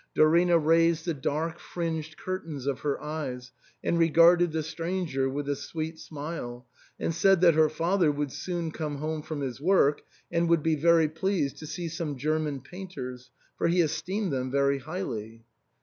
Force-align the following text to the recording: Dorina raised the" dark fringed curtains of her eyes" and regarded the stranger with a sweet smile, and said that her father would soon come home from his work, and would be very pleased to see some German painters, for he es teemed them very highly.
Dorina 0.15 0.57
raised 0.57 1.05
the" 1.05 1.13
dark 1.29 1.59
fringed 1.59 2.17
curtains 2.17 2.65
of 2.65 2.79
her 2.79 2.99
eyes" 2.99 3.51
and 3.83 3.99
regarded 3.99 4.51
the 4.51 4.63
stranger 4.63 5.29
with 5.29 5.47
a 5.47 5.55
sweet 5.55 5.99
smile, 5.99 6.65
and 6.99 7.13
said 7.13 7.39
that 7.41 7.53
her 7.53 7.69
father 7.69 8.11
would 8.11 8.31
soon 8.31 8.71
come 8.71 8.95
home 8.95 9.21
from 9.21 9.41
his 9.41 9.61
work, 9.61 10.01
and 10.31 10.49
would 10.49 10.63
be 10.63 10.73
very 10.75 11.07
pleased 11.07 11.57
to 11.59 11.67
see 11.67 11.87
some 11.87 12.17
German 12.17 12.61
painters, 12.61 13.29
for 13.59 13.67
he 13.67 13.79
es 13.79 14.01
teemed 14.01 14.31
them 14.33 14.49
very 14.49 14.79
highly. 14.79 15.43